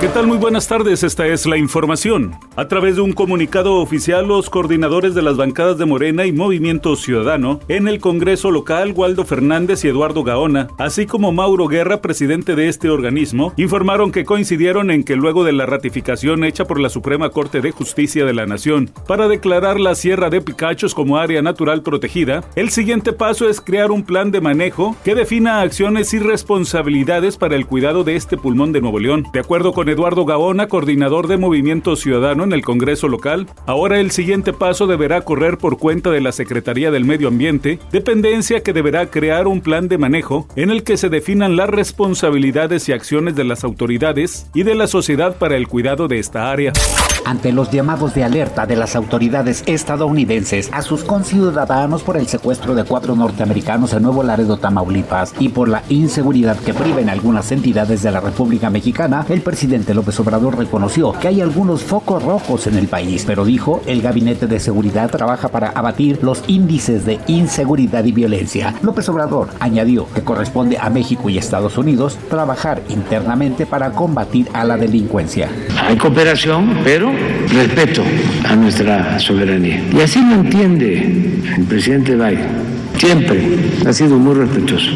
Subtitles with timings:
[0.00, 0.28] ¿Qué tal?
[0.28, 2.38] Muy buenas tardes, esta es la información.
[2.54, 6.94] A través de un comunicado oficial, los coordinadores de las bancadas de Morena y Movimiento
[6.94, 12.54] Ciudadano en el Congreso local, Waldo Fernández y Eduardo Gaona, así como Mauro Guerra, presidente
[12.54, 16.90] de este organismo, informaron que coincidieron en que luego de la ratificación hecha por la
[16.90, 21.42] Suprema Corte de Justicia de la Nación para declarar la Sierra de Picachos como área
[21.42, 26.20] natural protegida, el siguiente paso es crear un plan de manejo que defina acciones y
[26.20, 29.24] responsabilidades para el cuidado de este pulmón de Nuevo León.
[29.32, 34.10] De acuerdo con Eduardo Gaona, coordinador de Movimiento Ciudadano en el Congreso local, ahora el
[34.10, 39.10] siguiente paso deberá correr por cuenta de la Secretaría del Medio Ambiente, dependencia que deberá
[39.10, 43.44] crear un plan de manejo en el que se definan las responsabilidades y acciones de
[43.44, 46.72] las autoridades y de la sociedad para el cuidado de esta área.
[47.24, 52.74] Ante los llamados de alerta de las autoridades estadounidenses a sus conciudadanos por el secuestro
[52.74, 57.52] de cuatro norteamericanos en Nuevo Laredo, Tamaulipas, y por la inseguridad que priva en algunas
[57.52, 62.66] entidades de la República Mexicana, el presidente López Obrador reconoció que hay algunos focos rojos
[62.66, 67.18] en el país, pero dijo el Gabinete de Seguridad trabaja para abatir los índices de
[67.26, 68.74] inseguridad y violencia.
[68.82, 74.64] López Obrador añadió que corresponde a México y Estados Unidos trabajar internamente para combatir a
[74.64, 75.48] la delincuencia.
[75.86, 77.10] Hay cooperación, pero
[77.52, 78.04] respeto
[78.44, 79.82] a nuestra soberanía.
[79.92, 80.98] Y así lo entiende
[81.56, 82.67] el presidente Biden.
[82.98, 83.40] Siempre
[83.86, 84.90] ha sido muy respetuoso.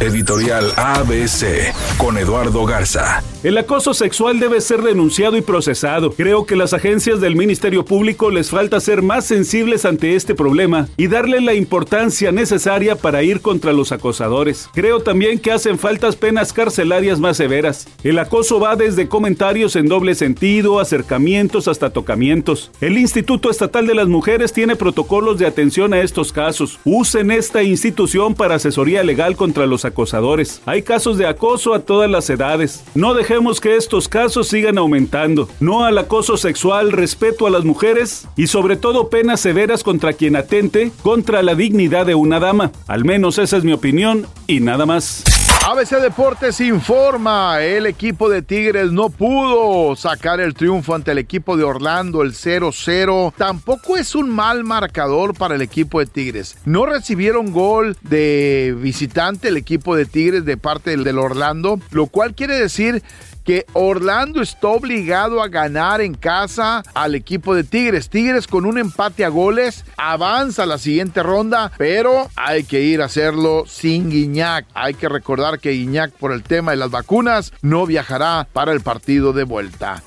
[0.00, 3.22] Editorial ABC con Eduardo Garza.
[3.44, 6.12] El acoso sexual debe ser denunciado y procesado.
[6.12, 10.88] Creo que las agencias del Ministerio Público les falta ser más sensibles ante este problema
[10.96, 14.68] y darle la importancia necesaria para ir contra los acosadores.
[14.74, 17.88] Creo también que hacen faltas penas carcelarias más severas.
[18.02, 22.72] El acoso va desde comentarios en doble sentido, acercamientos hasta tocamientos.
[22.80, 26.80] El Instituto Estatal de las Mujeres tiene protocolos de atención a estos casos.
[26.84, 30.62] Usen esta institución para asesoría legal contra los acosadores.
[30.66, 32.84] Hay casos de acoso a todas las edades.
[32.94, 35.48] No dejemos que estos casos sigan aumentando.
[35.60, 40.36] No al acoso sexual, respeto a las mujeres y sobre todo penas severas contra quien
[40.36, 42.72] atente contra la dignidad de una dama.
[42.86, 45.41] Al menos esa es mi opinión y nada más.
[45.64, 51.56] ABC Deportes informa, el equipo de Tigres no pudo sacar el triunfo ante el equipo
[51.56, 53.32] de Orlando, el 0-0.
[53.36, 56.56] Tampoco es un mal marcador para el equipo de Tigres.
[56.64, 62.34] No recibieron gol de visitante el equipo de Tigres de parte del Orlando, lo cual
[62.34, 63.00] quiere decir
[63.44, 68.08] que Orlando está obligado a ganar en casa al equipo de Tigres.
[68.08, 73.02] Tigres con un empate a goles avanza a la siguiente ronda, pero hay que ir
[73.02, 74.66] a hacerlo sin Guiñac.
[74.74, 78.80] Hay que recordar que Guiñac por el tema de las vacunas no viajará para el
[78.80, 80.02] partido de vuelta.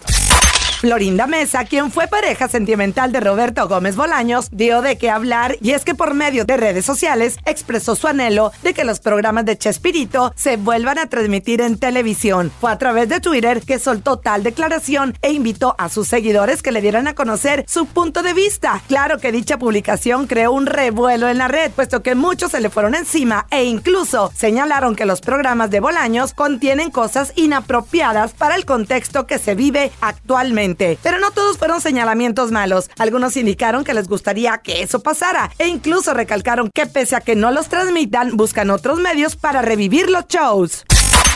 [0.80, 5.72] Florinda Mesa, quien fue pareja sentimental de Roberto Gómez Bolaños, dio de qué hablar y
[5.72, 9.58] es que por medio de redes sociales expresó su anhelo de que los programas de
[9.58, 12.52] Chespirito se vuelvan a transmitir en televisión.
[12.60, 16.72] Fue a través de Twitter que soltó tal declaración e invitó a sus seguidores que
[16.72, 18.82] le dieran a conocer su punto de vista.
[18.88, 22.70] Claro que dicha publicación creó un revuelo en la red, puesto que muchos se le
[22.70, 28.66] fueron encima e incluso señalaron que los programas de Bolaños contienen cosas inapropiadas para el
[28.66, 30.65] contexto que se vive actualmente.
[30.74, 32.90] Pero no todos fueron señalamientos malos.
[32.98, 37.36] Algunos indicaron que les gustaría que eso pasara e incluso recalcaron que pese a que
[37.36, 40.86] no los transmitan, buscan otros medios para revivir los shows.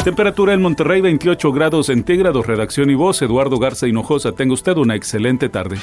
[0.03, 2.47] Temperatura en Monterrey 28 grados centígrados.
[2.47, 4.31] Redacción y voz Eduardo Garza Hinojosa.
[4.31, 5.77] Tenga usted una excelente tarde.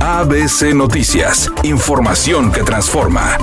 [0.00, 1.50] ABC Noticias.
[1.62, 3.36] Información que transforma.